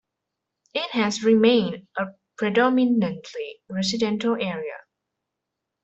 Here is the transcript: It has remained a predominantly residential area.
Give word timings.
It 0.73 0.89
has 0.93 1.21
remained 1.23 1.87
a 1.95 2.07
predominantly 2.35 3.61
residential 3.69 4.33
area. 4.35 4.77